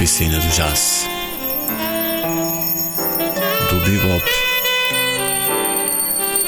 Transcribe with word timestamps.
oficina 0.00 0.38
do 0.38 0.48
jazz, 0.48 1.06
do 3.68 3.80
bebop 3.80 4.24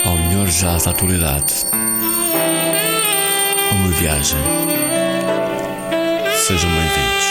ao 0.06 0.16
melhor 0.16 0.46
jazz 0.46 0.84
da 0.84 0.90
atualidade. 0.90 1.66
Uma 3.72 3.88
viagem. 3.90 4.38
Sejam 6.34 6.70
bem-vindos. 6.70 7.26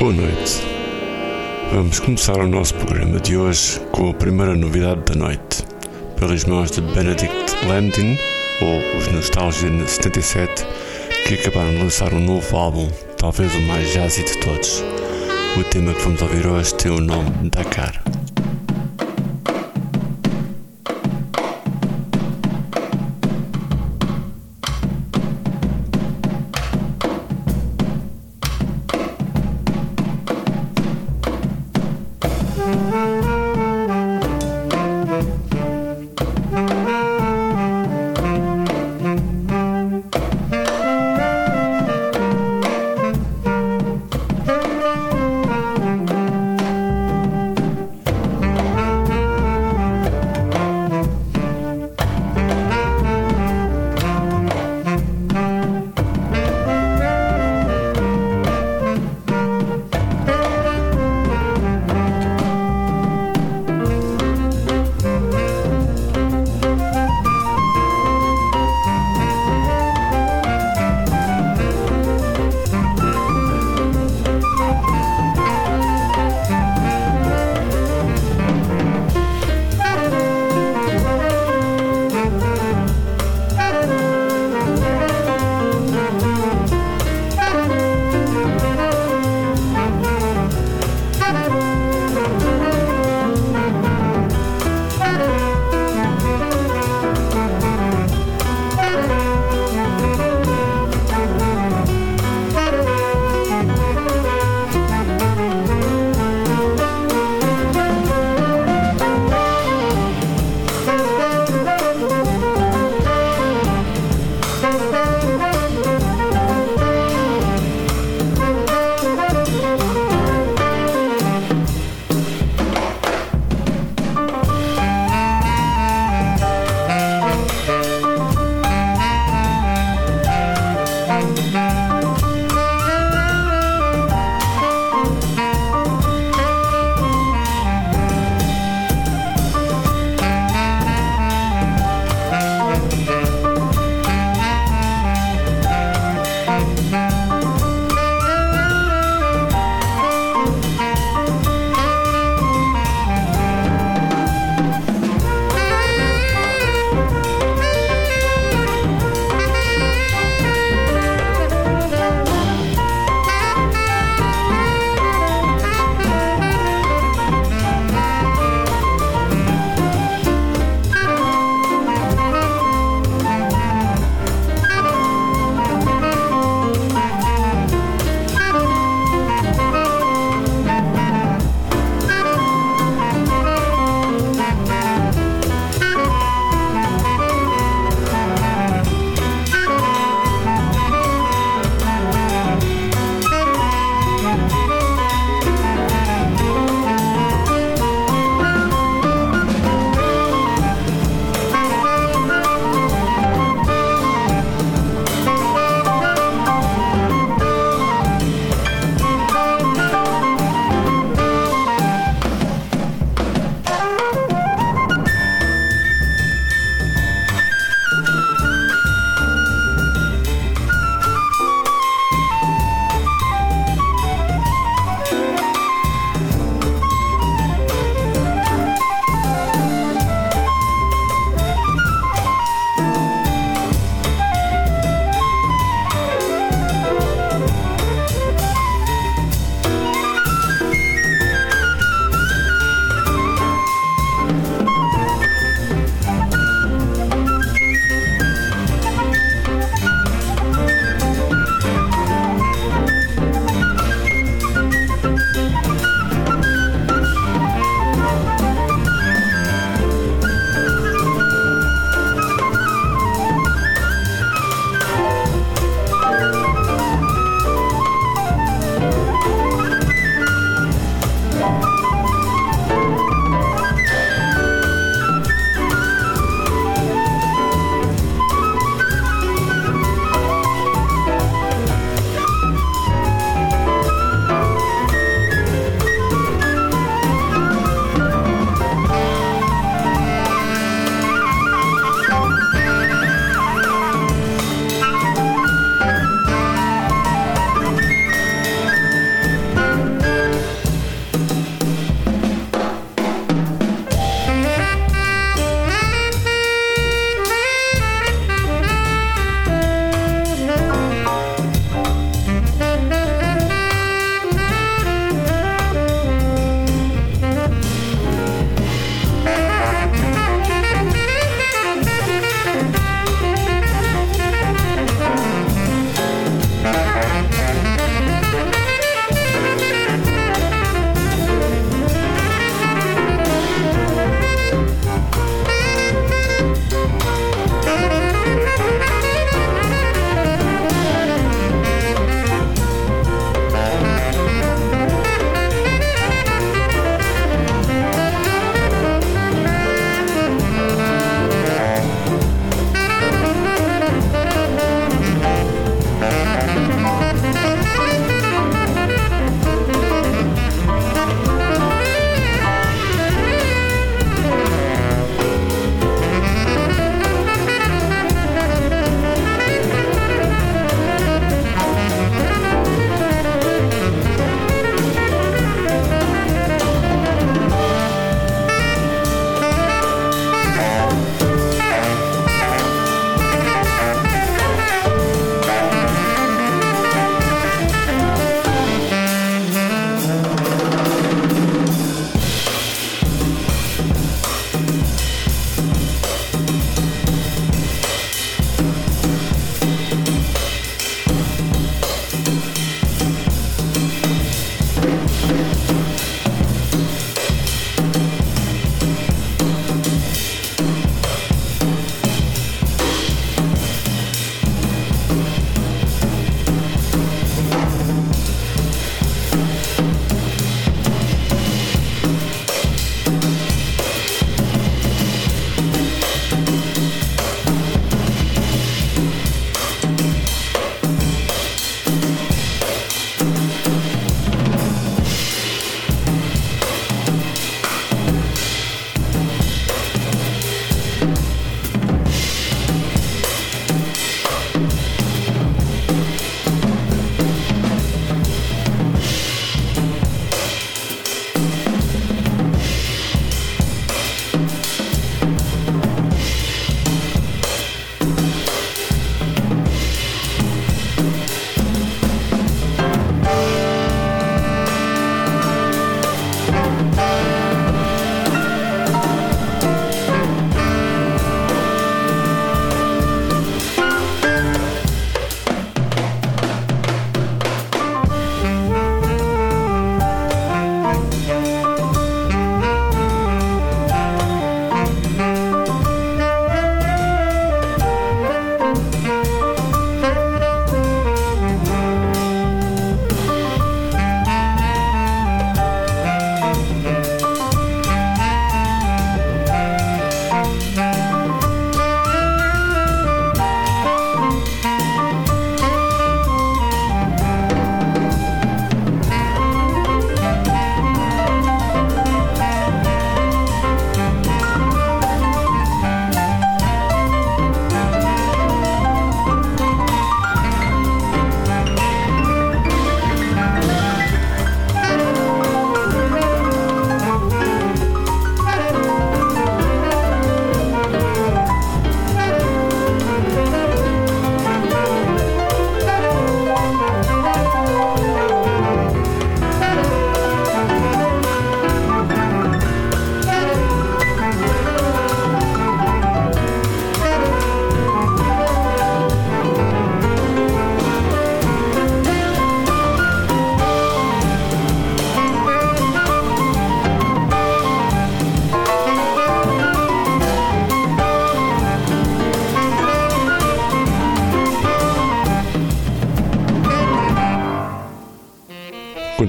Boa 0.00 0.12
noite. 0.12 0.62
Vamos 1.72 2.00
começar 2.00 2.38
o 2.38 2.48
nosso 2.48 2.74
programa 2.74 3.20
de 3.20 3.36
hoje 3.36 3.78
com 3.92 4.10
a 4.10 4.14
primeira 4.14 4.56
novidade 4.56 5.02
da 5.02 5.14
noite, 5.14 5.55
pelas 6.16 6.44
mãos 6.44 6.70
de 6.70 6.80
Benedict 6.80 7.66
Landin, 7.66 8.18
ou 8.60 8.98
os 8.98 9.06
Nostalgia 9.08 9.70
77, 9.86 10.66
que 11.26 11.34
acabaram 11.34 11.70
de 11.70 11.78
lançar 11.78 12.12
um 12.12 12.20
novo 12.20 12.56
álbum, 12.56 12.88
talvez 13.16 13.54
o 13.54 13.60
mais 13.62 13.92
jazzy 13.92 14.24
de 14.24 14.38
todos. 14.40 14.82
O 15.58 15.64
tema 15.64 15.94
que 15.94 16.02
vamos 16.02 16.20
ouvir 16.22 16.46
hoje 16.46 16.74
tem 16.74 16.90
o 16.90 17.00
nome 17.00 17.50
Dakar. 17.50 18.05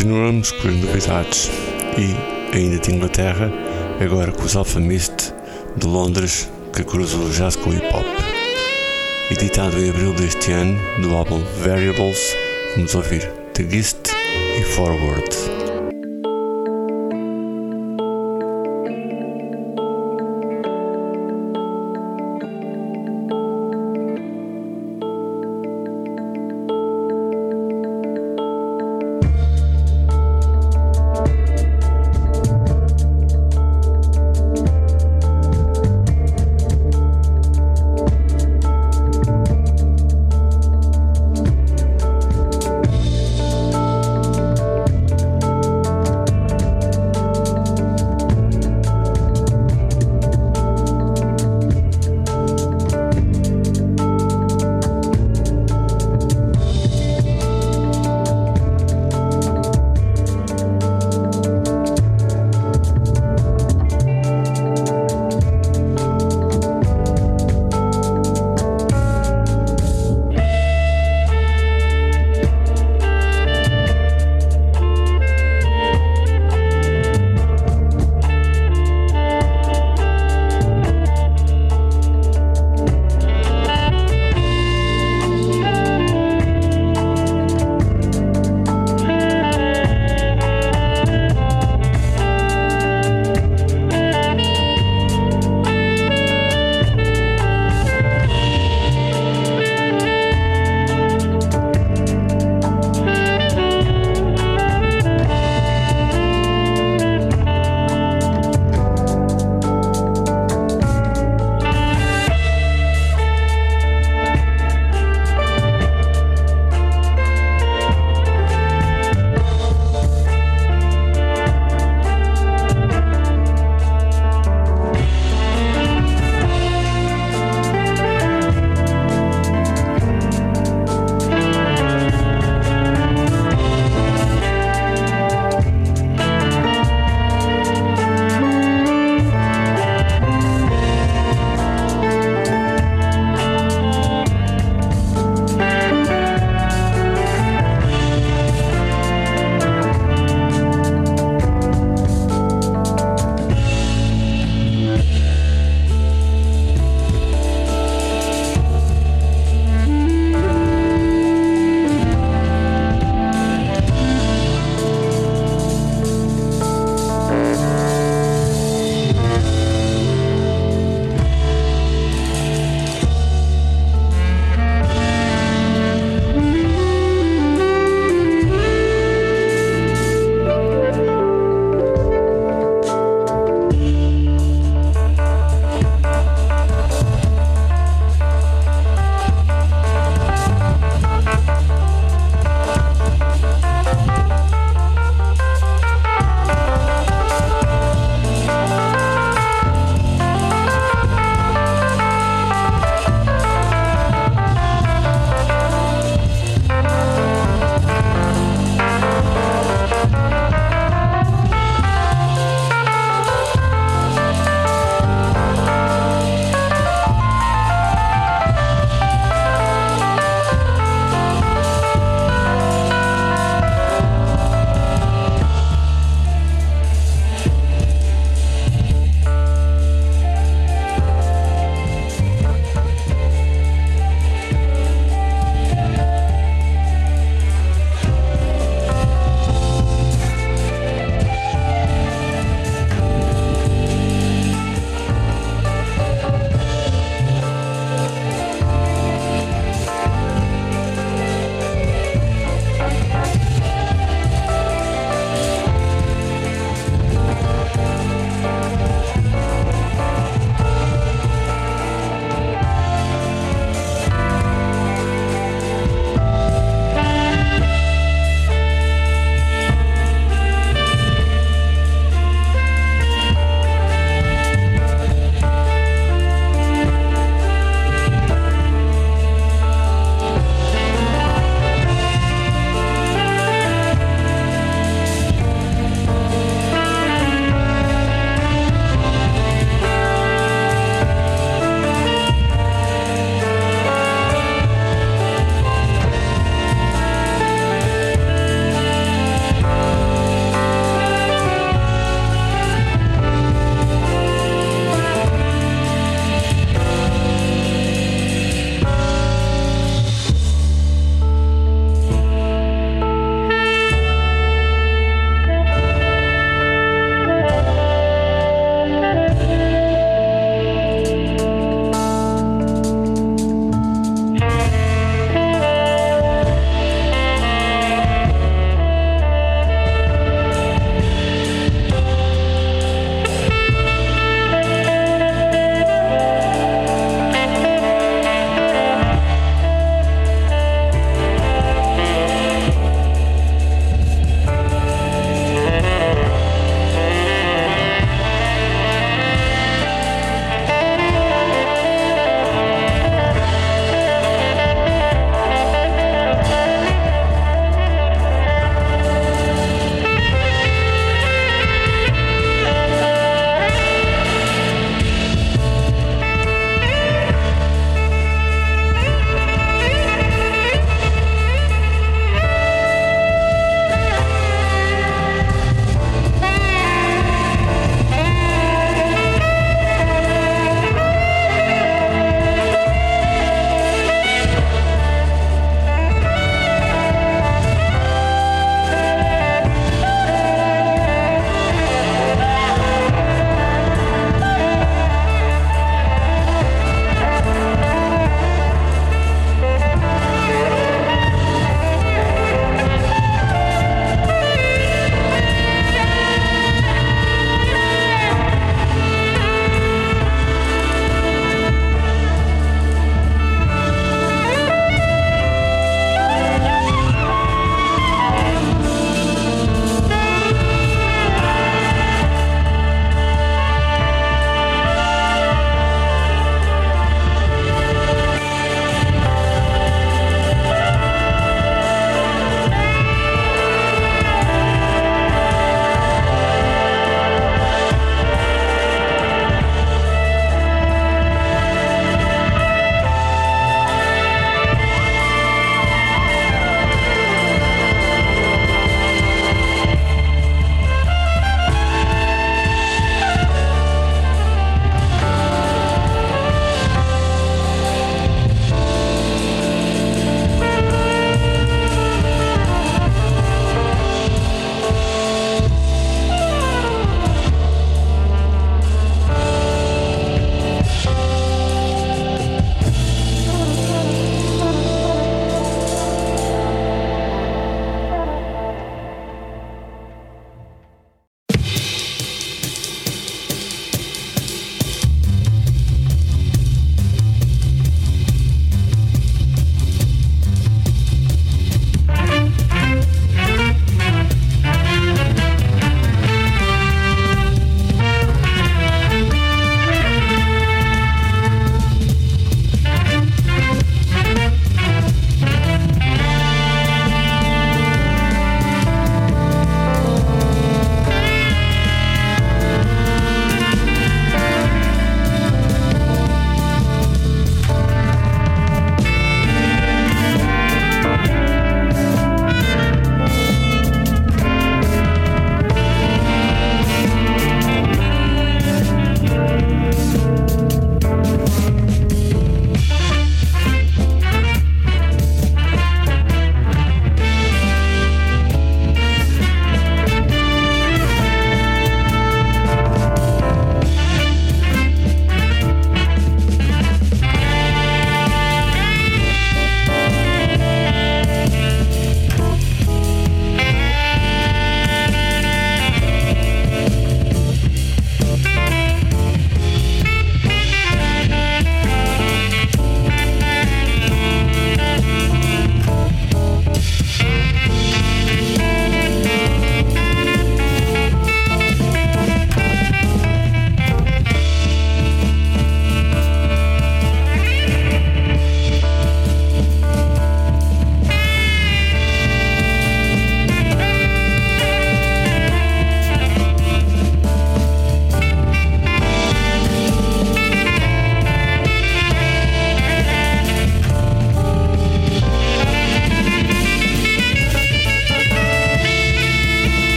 Continuamos 0.00 0.50
com 0.52 0.68
as 0.68 0.76
novidades 0.76 1.50
e, 1.98 2.56
ainda 2.56 2.78
de 2.78 2.90
Inglaterra, 2.90 3.52
agora 4.02 4.32
com 4.32 4.44
os 4.44 4.56
Alpha 4.56 4.80
Mist 4.80 5.34
de 5.76 5.86
Londres, 5.86 6.48
que 6.74 6.82
cruzam 6.82 7.22
o 7.22 7.30
jazz 7.30 7.54
com 7.54 7.68
o 7.68 7.74
hip 7.74 7.84
hop. 7.94 8.06
Editado 9.30 9.78
em 9.78 9.90
abril 9.90 10.14
deste 10.14 10.52
ano, 10.52 10.80
do 11.02 11.14
álbum 11.14 11.44
Variables, 11.62 12.34
vamos 12.76 12.94
ouvir 12.94 13.30
The 13.52 13.62
Gist 13.68 14.08
e 14.58 14.62
Forward. 14.62 15.59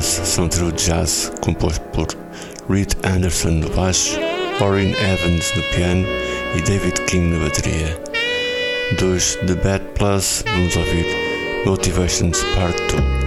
Plus 0.00 0.20
são 0.24 0.48
trio 0.48 0.72
de 0.72 0.86
jazz 0.86 1.30
composto 1.42 1.84
por 1.92 2.06
Reed 2.70 2.94
Anderson 3.04 3.50
no 3.50 3.68
baixo, 3.68 4.18
Orrin 4.58 4.94
Evans 4.94 5.54
no 5.54 5.62
piano 5.74 6.06
e 6.56 6.62
David 6.62 7.02
King 7.02 7.36
na 7.36 7.44
bateria. 7.44 8.00
Dos 8.98 9.36
The 9.46 9.56
Bad 9.56 9.84
Plus 9.94 10.42
vamos 10.46 10.74
ouvir 10.74 11.04
Motivations 11.66 12.42
Part 12.54 12.80
2. 12.90 13.19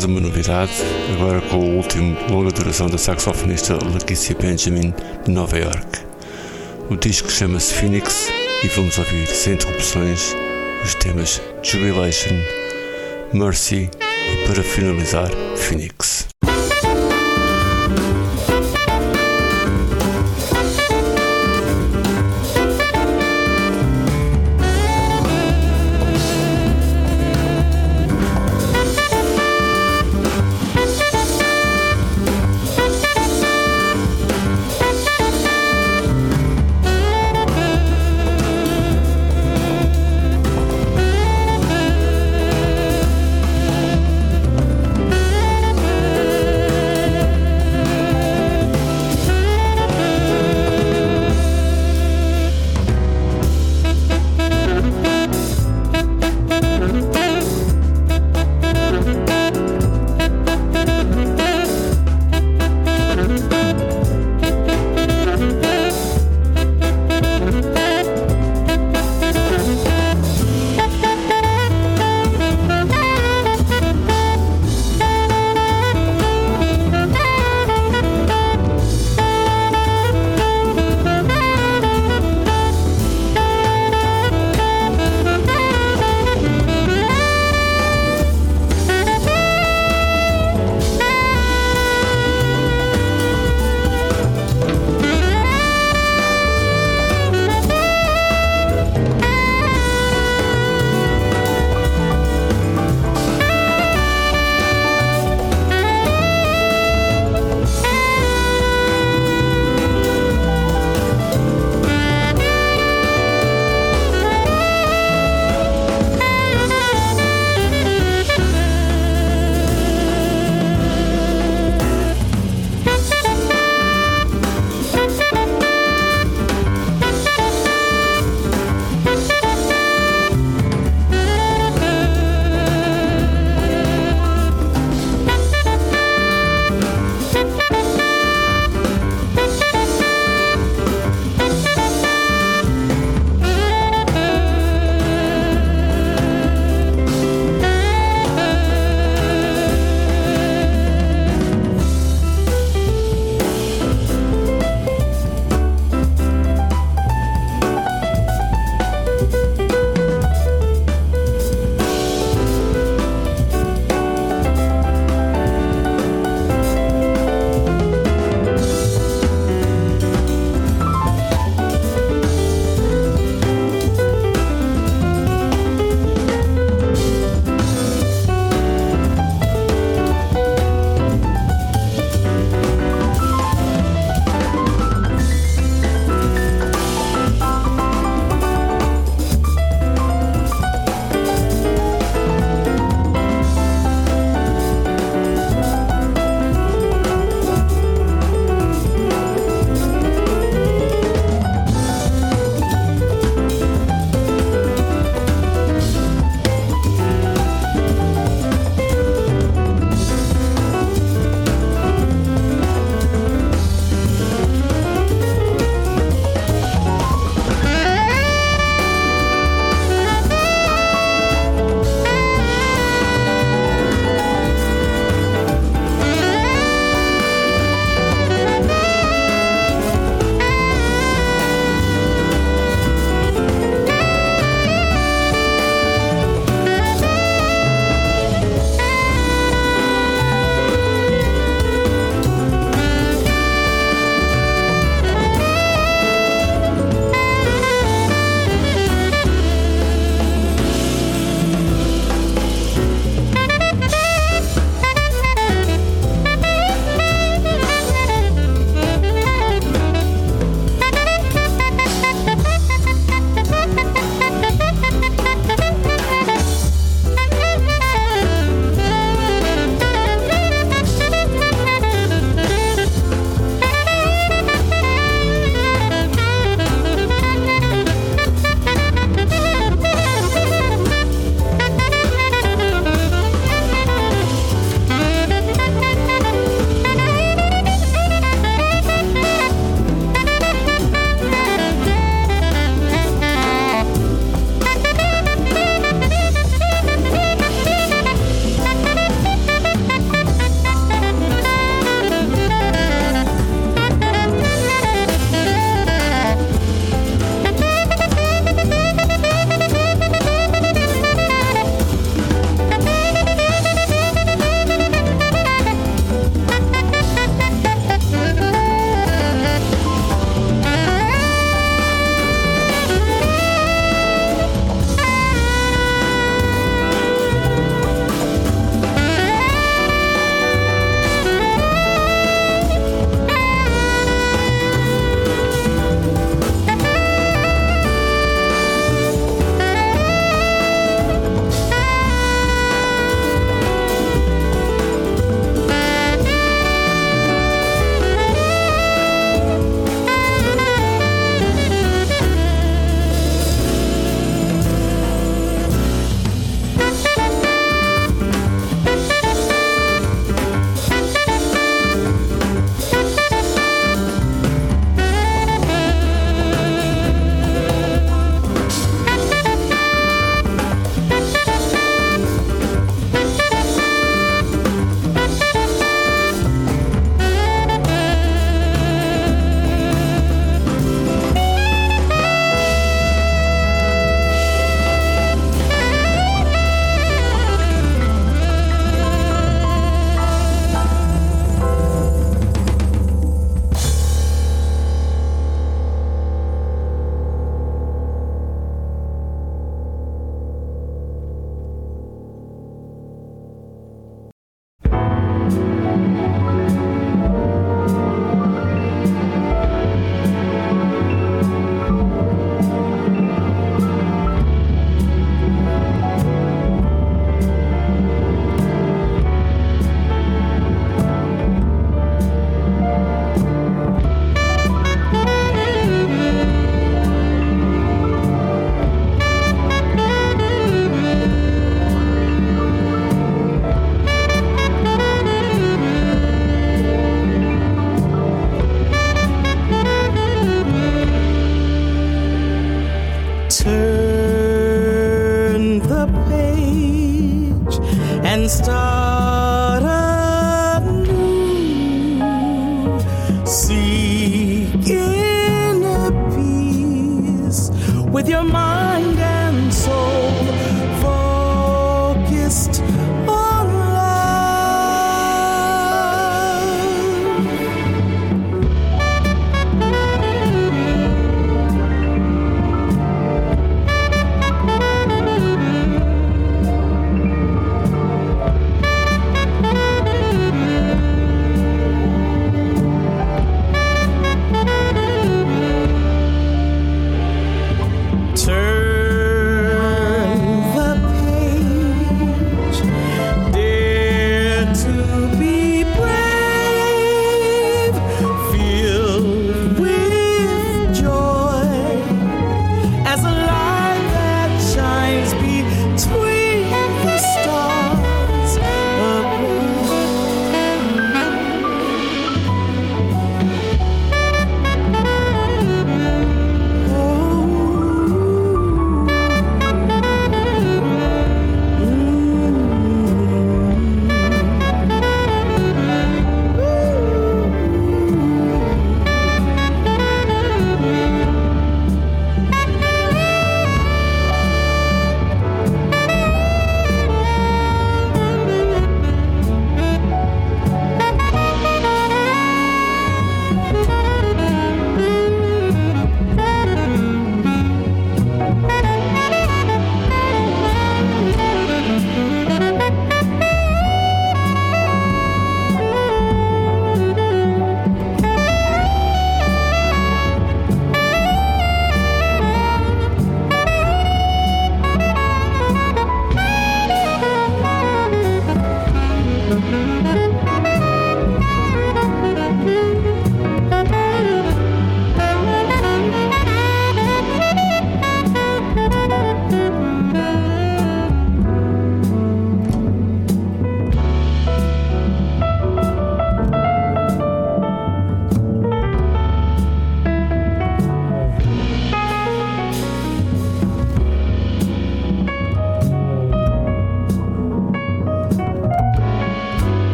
Mais 0.00 0.08
uma 0.10 0.20
novidade, 0.20 0.72
agora 1.12 1.42
com 1.42 1.58
o 1.58 1.76
último 1.76 2.16
longa 2.30 2.50
duração 2.50 2.88
da 2.88 2.96
saxofonista 2.96 3.74
Lakeisha 3.74 4.34
Benjamin 4.34 4.94
de 5.26 5.30
Nova 5.30 5.58
York. 5.58 5.98
O 6.88 6.96
disco 6.96 7.30
chama-se 7.30 7.74
Phoenix 7.74 8.32
e 8.64 8.68
vamos 8.68 8.96
ouvir 8.96 9.26
sem 9.26 9.52
interrupções 9.52 10.34
os 10.82 10.94
temas 10.94 11.42
Jubilation, 11.62 12.34
Mercy 13.34 13.90
e 14.00 14.48
para 14.48 14.62
finalizar 14.62 15.28
Phoenix. 15.54 15.99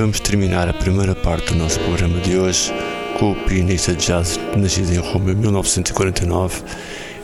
Vamos 0.00 0.20
terminar 0.20 0.66
a 0.66 0.72
primeira 0.72 1.14
parte 1.14 1.52
do 1.52 1.56
nosso 1.56 1.78
programa 1.80 2.18
de 2.20 2.38
hoje 2.38 2.72
com 3.18 3.32
o 3.32 3.34
pianista 3.44 3.92
de 3.92 4.06
jazz 4.06 4.40
nascido 4.56 4.94
em 4.94 4.96
Roma 4.96 5.32
em 5.32 5.34
1949, 5.34 6.62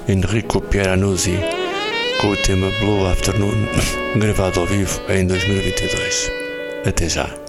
Enrico 0.07 0.61
Pieranuzzi, 0.61 1.39
com 2.21 2.29
o 2.29 2.37
tema 2.37 2.71
Blue 2.81 3.07
Afternoon, 3.07 3.67
gravado 4.21 4.61
ao 4.61 4.67
vivo 4.67 5.01
em 5.09 5.27
2022. 5.27 6.31
Até 6.85 7.09
já! 7.09 7.46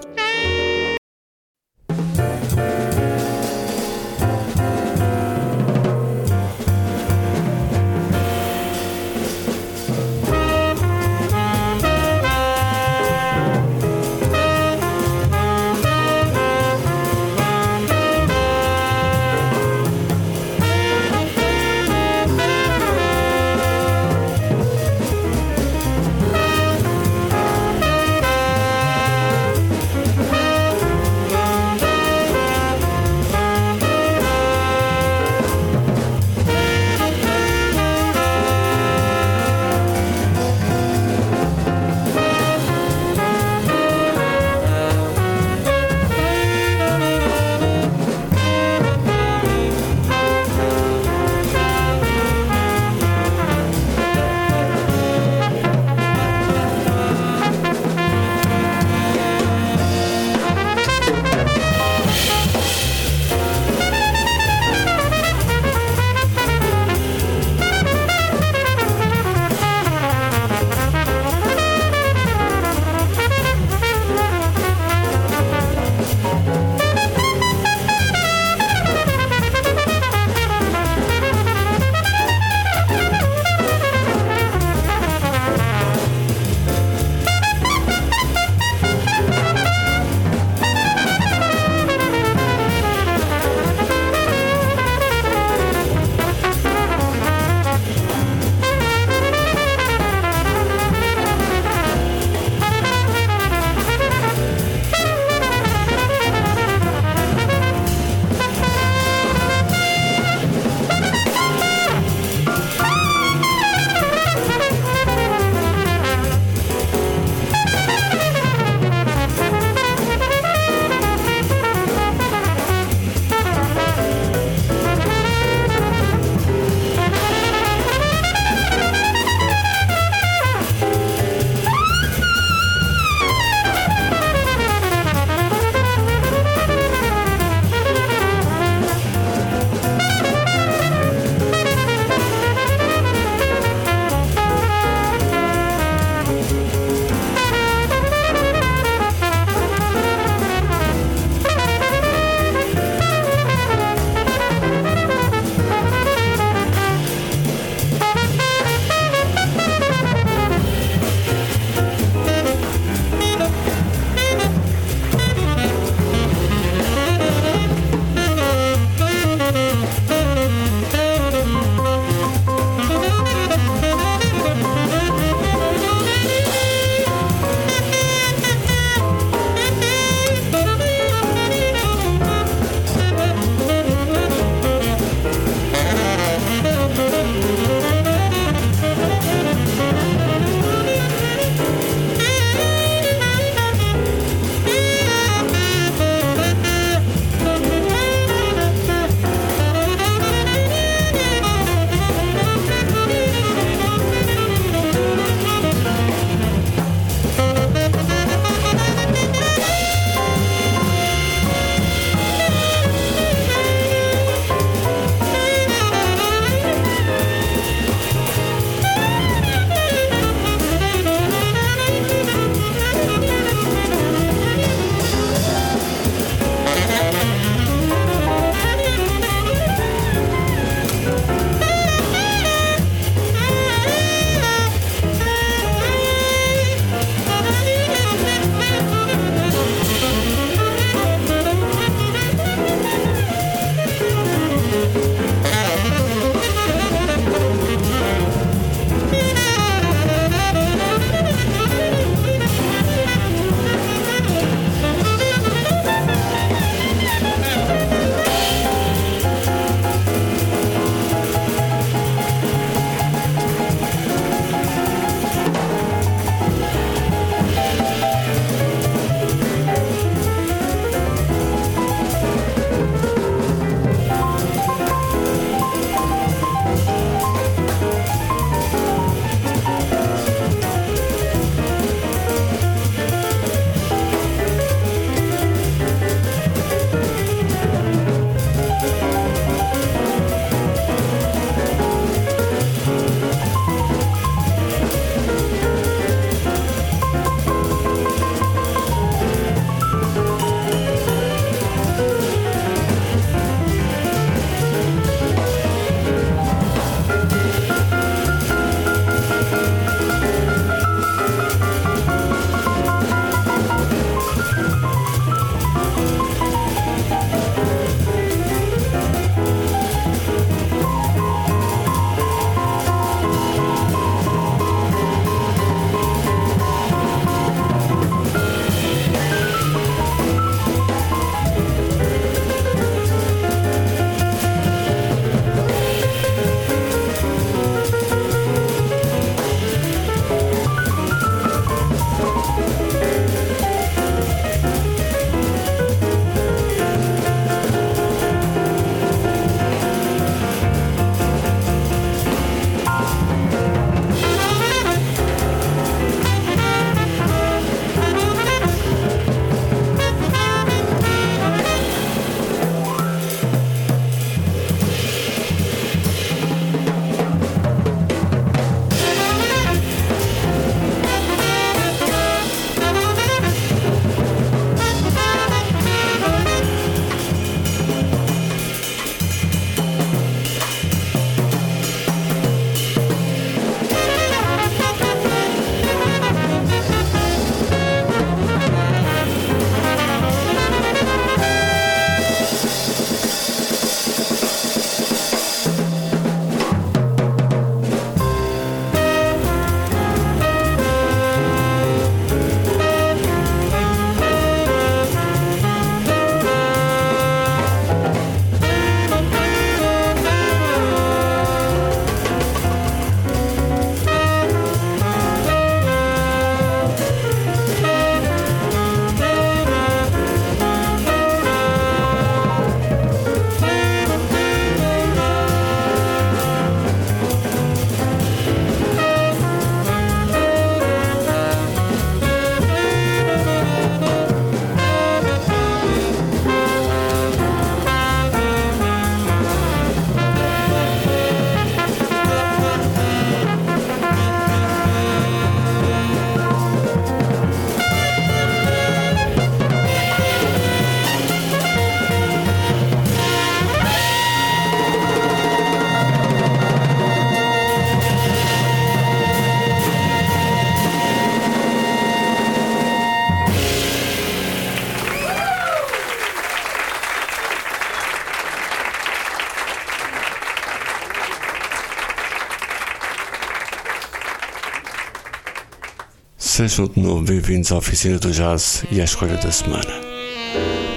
Sejam 476.58 476.88
de 476.88 477.00
novo 477.00 477.22
bem-vindos 477.22 477.72
à 477.72 477.78
oficina 477.78 478.18
do 478.18 478.32
jazz 478.32 478.84
e 478.90 479.00
à 479.00 479.04
escolha 479.04 479.38
da 479.38 479.52
semana. 479.52 479.94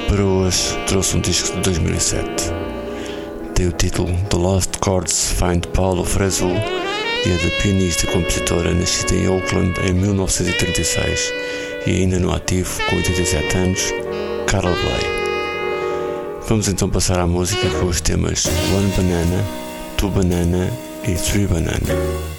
Para 0.08 0.24
hoje 0.24 0.74
trouxe 0.86 1.18
um 1.18 1.20
disco 1.20 1.54
de 1.56 1.60
2007. 1.60 2.26
Tem 3.54 3.68
o 3.68 3.72
título 3.72 4.10
The 4.30 4.38
Lost 4.38 4.70
Chords 4.82 5.32
Find 5.32 5.66
Paulo 5.74 6.02
Fresu 6.02 6.48
e 6.48 7.28
é 7.28 7.36
da 7.36 7.62
pianista 7.62 8.06
e 8.06 8.08
compositora 8.10 8.72
nascida 8.72 9.14
em 9.14 9.28
Oakland 9.28 9.78
em 9.86 9.92
1936 9.92 11.30
e 11.86 11.90
ainda 11.90 12.18
no 12.18 12.32
ativo 12.32 12.82
com 12.88 12.96
87 12.96 13.56
anos, 13.58 13.82
Carla 14.46 14.70
Bley. 14.70 16.40
Vamos 16.48 16.68
então 16.68 16.88
passar 16.88 17.18
à 17.18 17.26
música 17.26 17.68
com 17.78 17.84
os 17.84 18.00
temas 18.00 18.46
One 18.46 18.90
Banana, 18.96 19.44
Two 19.98 20.08
Banana 20.08 20.72
e 21.06 21.12
Three 21.16 21.46
Banana. 21.46 22.29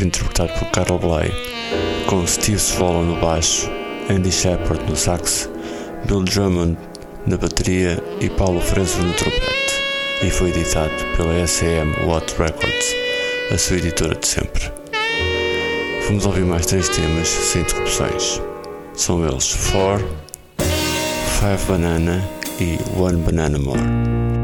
E 0.00 0.06
interpretado 0.06 0.52
por 0.58 0.70
Carol 0.70 0.98
Bley, 0.98 1.30
com 2.06 2.26
Steve 2.26 2.58
Swallow 2.58 3.04
no 3.04 3.20
baixo, 3.20 3.70
Andy 4.08 4.32
Shepard 4.32 4.82
no 4.88 4.96
sax, 4.96 5.48
Bill 6.06 6.22
Drummond 6.22 6.76
na 7.26 7.36
bateria 7.36 8.02
e 8.20 8.28
Paulo 8.30 8.60
Fresno 8.60 9.04
no 9.04 9.12
trompete, 9.12 9.74
e 10.22 10.30
foi 10.30 10.50
editado 10.50 10.92
pela 11.16 11.46
SM 11.46 12.06
Watt 12.06 12.34
Records, 12.38 12.96
a 13.52 13.58
sua 13.58 13.76
editora 13.76 14.14
de 14.14 14.26
sempre. 14.26 14.72
Vamos 16.06 16.26
ouvir 16.26 16.44
mais 16.44 16.66
três 16.66 16.88
temas 16.88 17.28
sem 17.28 17.62
interrupções. 17.62 18.40
São 18.94 19.26
eles 19.26 19.48
Four, 19.48 20.00
Five 20.58 21.64
Banana 21.68 22.26
e 22.58 22.78
One 22.98 23.22
Banana 23.22 23.58
More. 23.58 24.39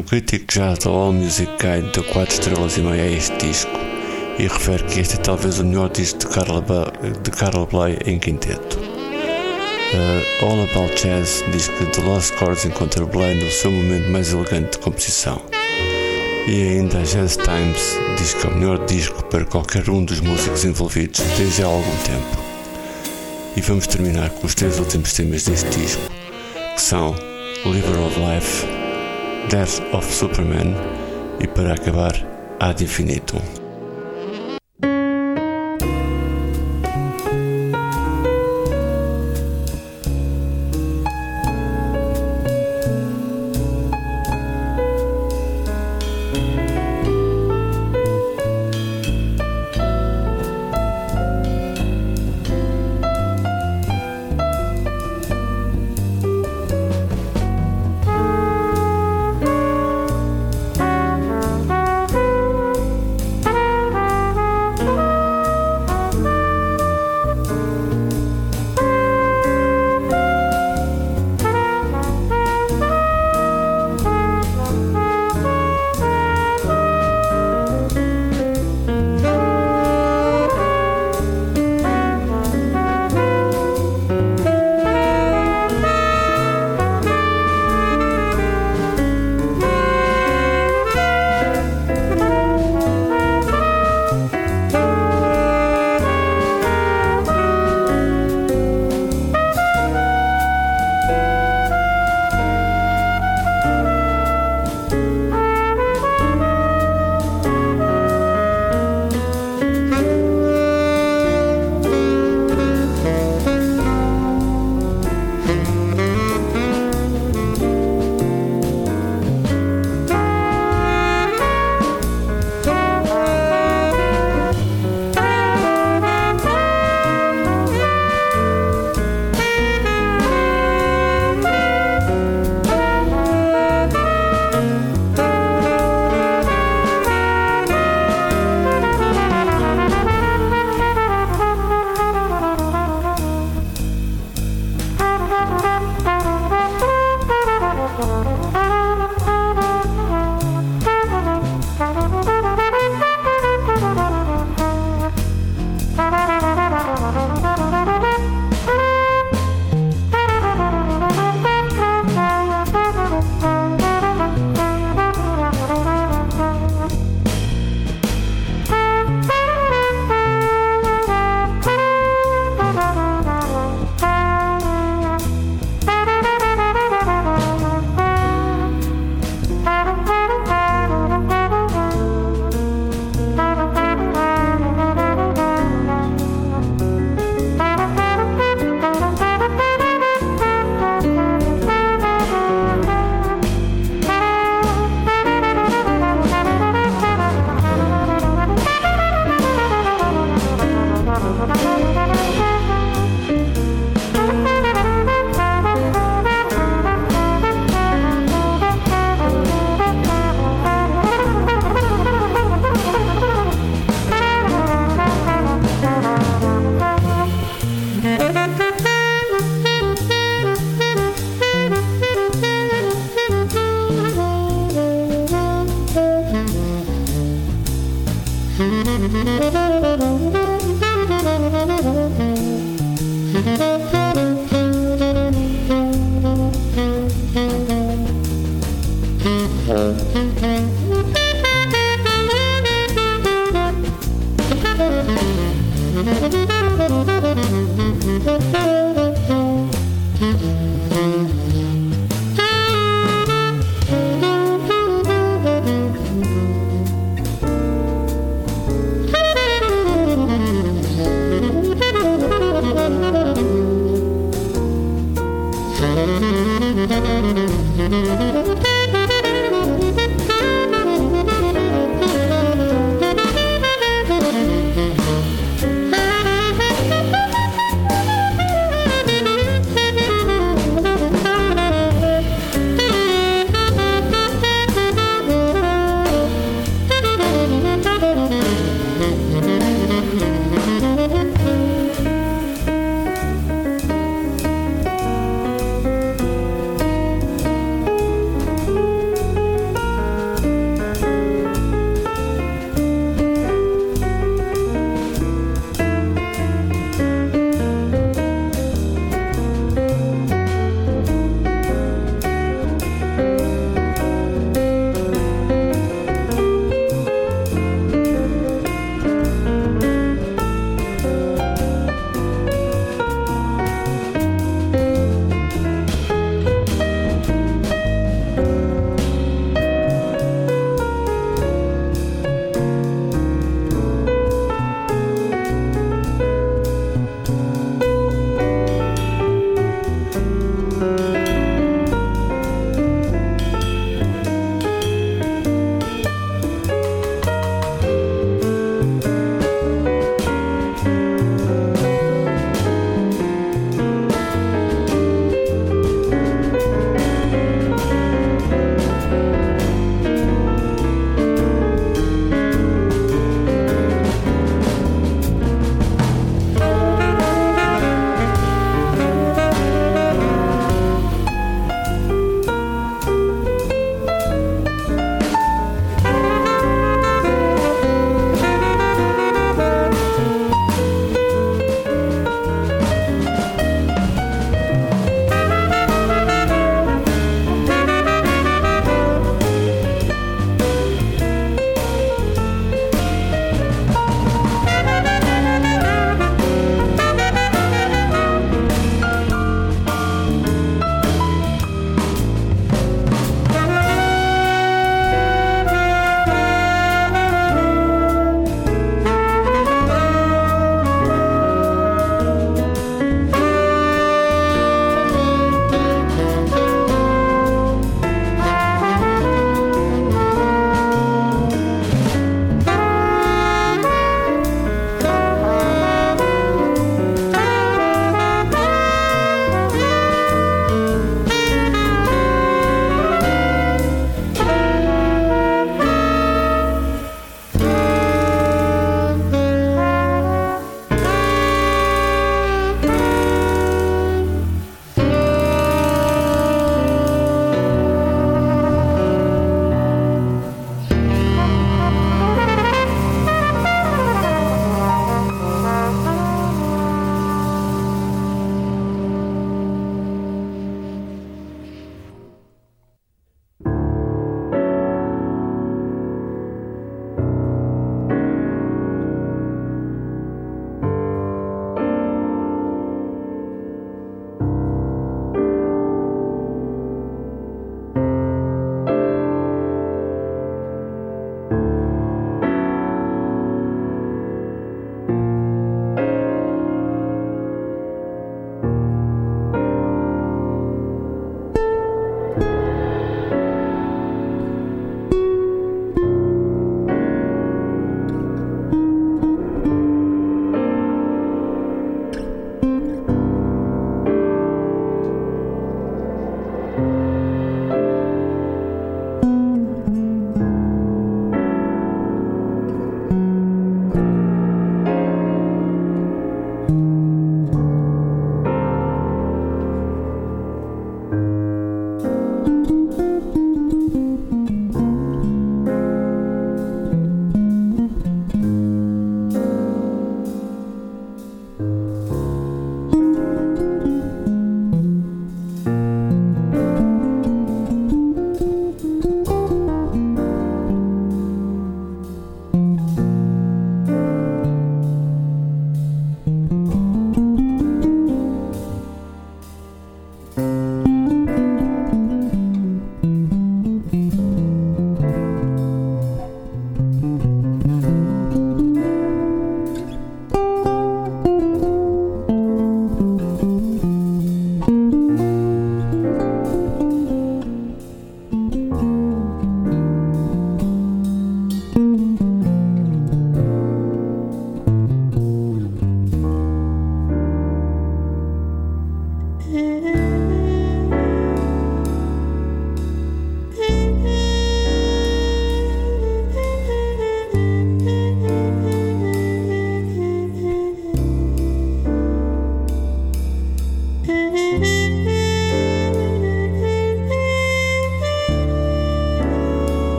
O 0.00 0.02
crítico 0.02 0.46
jazz 0.50 0.78
da 0.78 0.90
All 0.90 1.12
Music 1.12 1.52
Guide 1.60 1.92
deu 1.92 2.02
4 2.04 2.32
estrelas 2.32 2.78
e 2.78 2.80
meia 2.80 3.02
a 3.02 3.10
este 3.10 3.36
disco 3.36 3.70
e 4.38 4.44
refere 4.44 4.82
que 4.84 4.98
este 4.98 5.16
é 5.16 5.18
talvez 5.18 5.58
o 5.58 5.64
melhor 5.64 5.90
disco 5.90 6.20
de 6.20 6.26
Carla, 6.28 6.62
ba 6.62 6.90
de 7.02 7.66
Bley 7.70 7.98
em 8.06 8.18
quinteto. 8.18 8.78
Uh, 8.78 10.46
All 10.46 10.62
About 10.62 10.94
Jazz 10.94 11.44
diz 11.52 11.68
que 11.68 11.84
The 11.84 12.00
Lost 12.00 12.34
Chords 12.38 12.64
encontra 12.64 13.04
Bley 13.04 13.44
no 13.44 13.50
seu 13.50 13.70
momento 13.70 14.08
mais 14.08 14.32
elegante 14.32 14.70
de 14.70 14.78
composição. 14.78 15.38
E 16.48 16.62
ainda 16.62 17.00
a 17.00 17.02
Jazz 17.02 17.36
Times 17.36 17.98
diz 18.16 18.32
que 18.32 18.46
é 18.46 18.50
o 18.50 18.56
melhor 18.56 18.86
disco 18.86 19.22
para 19.26 19.44
qualquer 19.44 19.90
um 19.90 20.02
dos 20.02 20.20
músicos 20.20 20.64
envolvidos 20.64 21.20
desde 21.36 21.62
há 21.62 21.66
algum 21.66 21.96
tempo. 21.98 22.42
E 23.54 23.60
vamos 23.60 23.86
terminar 23.86 24.30
com 24.30 24.46
os 24.46 24.54
três 24.54 24.78
últimos 24.78 25.12
temas 25.12 25.44
deste 25.44 25.68
disco, 25.78 26.00
que 26.74 26.80
são 26.80 27.14
Liver 27.66 28.00
of 28.00 28.18
Life, 28.18 28.79
Death 29.50 29.82
of 29.92 30.06
Superman 30.06 30.76
e 31.40 31.48
para 31.48 31.74
acabar 31.74 32.14
Ad 32.60 32.84
Infinitum. 32.84 33.59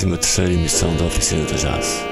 23 0.00 0.50
emissão 0.58 0.96
da 0.96 1.04
Oficina 1.04 1.44
do 1.44 1.54
Jazz. 1.54 2.02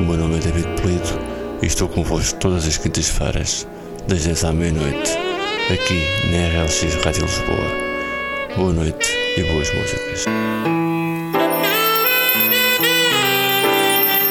O 0.00 0.02
meu 0.02 0.16
nome 0.16 0.36
é 0.36 0.40
David 0.40 0.66
Polido 0.80 1.20
e 1.62 1.66
estou 1.66 1.88
convosco 1.88 2.38
todas 2.40 2.66
as 2.66 2.76
quintas-feiras, 2.76 3.68
das 4.08 4.24
10 4.24 4.44
à 4.44 4.52
meia-noite, 4.52 5.12
aqui 5.72 6.02
na 6.30 6.62
RLX 6.62 7.04
Rádio 7.04 7.24
Lisboa. 7.24 8.56
Boa 8.56 8.72
noite 8.72 9.16
e 9.36 9.42
boas 9.44 9.72
músicas. 9.72 10.24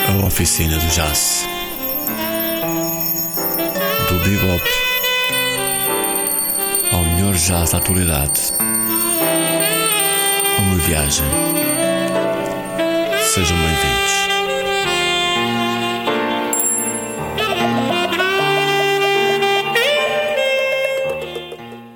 A 0.08 0.26
Oficina 0.26 0.78
do 0.78 0.88
Jazz 0.88 1.48
Do 4.10 4.16
bebop 4.20 4.70
ao 6.92 7.04
melhor 7.06 7.34
jazz 7.36 7.72
da 7.72 7.78
atualidade. 7.78 8.54
Uma 10.60 10.76
viagem. 10.80 11.69
Sejam 13.30 13.56
bem-vindos. 13.60 14.29